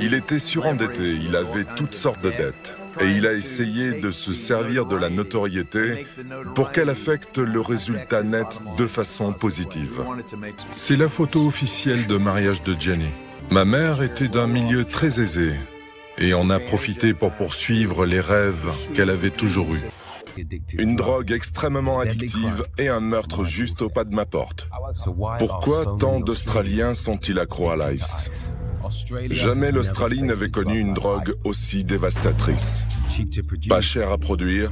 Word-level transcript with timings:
Il 0.00 0.14
était 0.14 0.38
surendetté, 0.38 1.12
il 1.12 1.36
avait 1.36 1.64
toutes 1.76 1.94
sortes 1.94 2.22
de 2.22 2.30
dettes. 2.30 2.76
Et 3.00 3.06
il 3.12 3.26
a 3.26 3.32
essayé 3.32 4.00
de 4.00 4.10
se 4.10 4.32
servir 4.32 4.84
de 4.86 4.96
la 4.96 5.10
notoriété 5.10 6.06
pour 6.54 6.72
qu'elle 6.72 6.90
affecte 6.90 7.38
le 7.38 7.60
résultat 7.60 8.22
net 8.22 8.60
de 8.76 8.86
façon 8.86 9.32
positive. 9.32 10.02
C'est 10.74 10.96
la 10.96 11.08
photo 11.08 11.46
officielle 11.46 12.06
de 12.06 12.16
mariage 12.16 12.62
de 12.62 12.78
Jenny. 12.78 13.10
Ma 13.50 13.64
mère 13.64 14.02
était 14.02 14.28
d'un 14.28 14.46
milieu 14.46 14.84
très 14.84 15.20
aisé 15.20 15.54
et 16.18 16.34
en 16.34 16.50
a 16.50 16.58
profité 16.58 17.14
pour 17.14 17.32
poursuivre 17.32 18.04
les 18.04 18.20
rêves 18.20 18.70
qu'elle 18.94 19.10
avait 19.10 19.30
toujours 19.30 19.72
eus. 19.74 19.82
Une 20.78 20.96
drogue 20.96 21.32
extrêmement 21.32 21.98
addictive 22.00 22.64
et 22.78 22.88
un 22.88 23.00
meurtre 23.00 23.44
juste 23.44 23.82
au 23.82 23.88
pas 23.88 24.04
de 24.04 24.14
ma 24.14 24.26
porte. 24.26 24.68
Pourquoi 25.38 25.96
tant 25.98 26.20
d'Australiens 26.20 26.94
sont-ils 26.94 27.38
accros 27.38 27.70
à 27.70 27.76
l'ice? 27.76 28.54
Jamais 29.30 29.72
l'Australie 29.72 30.22
n'avait 30.22 30.50
connu 30.50 30.78
une 30.78 30.94
drogue 30.94 31.34
aussi 31.44 31.84
dévastatrice. 31.84 32.86
Pas 33.68 33.80
cher 33.80 34.10
à 34.10 34.18
produire, 34.18 34.70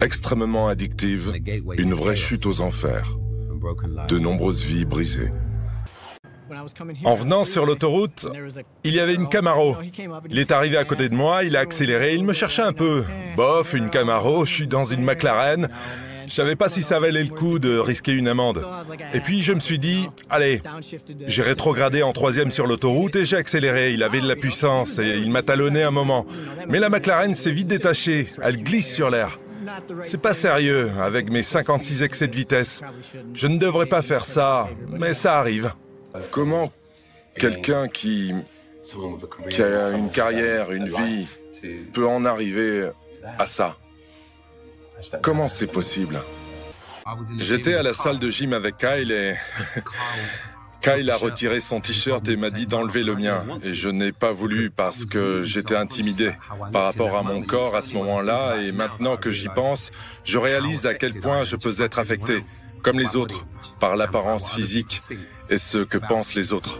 extrêmement 0.00 0.68
addictive, 0.68 1.32
une 1.78 1.94
vraie 1.94 2.16
chute 2.16 2.46
aux 2.46 2.60
enfers. 2.60 3.14
De 4.08 4.18
nombreuses 4.18 4.64
vies 4.64 4.84
brisées. 4.84 5.32
En 7.04 7.14
venant 7.14 7.44
sur 7.44 7.66
l'autoroute, 7.66 8.26
il 8.84 8.94
y 8.94 9.00
avait 9.00 9.14
une 9.14 9.28
Camaro. 9.28 9.76
Il 10.30 10.38
est 10.38 10.52
arrivé 10.52 10.76
à 10.76 10.84
côté 10.84 11.08
de 11.08 11.14
moi, 11.14 11.44
il 11.44 11.56
a 11.56 11.60
accéléré, 11.60 12.14
il 12.14 12.24
me 12.24 12.32
cherchait 12.32 12.62
un 12.62 12.72
peu. 12.72 13.04
Bof, 13.36 13.74
une 13.74 13.90
Camaro, 13.90 14.44
je 14.44 14.52
suis 14.52 14.66
dans 14.66 14.84
une 14.84 15.02
McLaren. 15.02 15.68
Je 16.28 16.34
savais 16.34 16.56
pas 16.56 16.68
si 16.68 16.82
ça 16.82 17.00
valait 17.00 17.22
le 17.24 17.30
coup 17.30 17.58
de 17.58 17.78
risquer 17.78 18.12
une 18.12 18.28
amende. 18.28 18.62
Et 19.14 19.20
puis 19.20 19.42
je 19.42 19.54
me 19.54 19.60
suis 19.60 19.78
dit, 19.78 20.08
allez, 20.28 20.60
j'ai 21.26 21.42
rétrogradé 21.42 22.02
en 22.02 22.12
troisième 22.12 22.50
sur 22.50 22.66
l'autoroute 22.66 23.16
et 23.16 23.24
j'ai 23.24 23.36
accéléré. 23.36 23.94
Il 23.94 24.02
avait 24.02 24.20
de 24.20 24.28
la 24.28 24.36
puissance 24.36 24.98
et 24.98 25.16
il 25.16 25.30
m'a 25.30 25.42
talonné 25.42 25.82
un 25.82 25.90
moment. 25.90 26.26
Mais 26.68 26.80
la 26.80 26.90
McLaren 26.90 27.34
s'est 27.34 27.50
vite 27.50 27.68
détachée. 27.68 28.28
Elle 28.42 28.62
glisse 28.62 28.94
sur 28.94 29.08
l'air. 29.08 29.38
C'est 30.02 30.20
pas 30.20 30.34
sérieux 30.34 30.90
avec 31.00 31.30
mes 31.30 31.42
56 31.42 32.02
excès 32.02 32.28
de 32.28 32.36
vitesse. 32.36 32.82
Je 33.32 33.46
ne 33.46 33.58
devrais 33.58 33.86
pas 33.86 34.02
faire 34.02 34.24
ça, 34.24 34.68
mais 34.90 35.14
ça 35.14 35.38
arrive. 35.38 35.72
Comment 36.30 36.72
quelqu'un 37.36 37.88
qui, 37.88 38.32
a 39.60 39.90
une 39.90 40.10
carrière, 40.10 40.72
une 40.72 40.88
vie, 40.88 41.26
peut 41.92 42.06
en 42.06 42.24
arriver 42.24 42.90
à 43.38 43.46
ça? 43.46 43.76
Comment 45.22 45.48
c'est 45.48 45.66
possible? 45.66 46.20
J'étais 47.38 47.74
à 47.74 47.82
la 47.82 47.94
salle 47.94 48.18
de 48.18 48.30
gym 48.30 48.52
avec 48.52 48.76
Kyle 48.78 49.10
et 49.10 49.34
Kyle 50.80 51.10
a 51.10 51.16
retiré 51.16 51.60
son 51.60 51.80
t-shirt 51.80 52.26
et 52.28 52.36
m'a 52.36 52.50
dit 52.50 52.66
d'enlever 52.66 53.02
le 53.02 53.16
mien. 53.16 53.42
Et 53.62 53.74
je 53.74 53.88
n'ai 53.88 54.12
pas 54.12 54.32
voulu 54.32 54.70
parce 54.70 55.04
que 55.04 55.42
j'étais 55.42 55.76
intimidé 55.76 56.32
par 56.72 56.84
rapport 56.84 57.16
à 57.16 57.22
mon 57.22 57.42
corps 57.42 57.74
à 57.74 57.80
ce 57.80 57.92
moment-là. 57.94 58.56
Et 58.58 58.72
maintenant 58.72 59.16
que 59.16 59.30
j'y 59.30 59.48
pense, 59.48 59.90
je 60.24 60.38
réalise 60.38 60.86
à 60.86 60.94
quel 60.94 61.18
point 61.18 61.44
je 61.44 61.56
peux 61.56 61.82
être 61.82 61.98
affecté, 61.98 62.44
comme 62.82 62.98
les 62.98 63.16
autres, 63.16 63.44
par 63.80 63.96
l'apparence 63.96 64.50
physique 64.50 65.02
et 65.50 65.58
ce 65.58 65.78
que 65.78 65.98
pensent 65.98 66.34
les 66.34 66.52
autres. 66.52 66.78